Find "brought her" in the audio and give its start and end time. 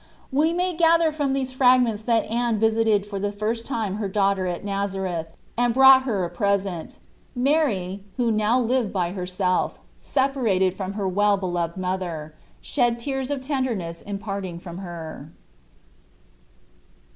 5.75-6.23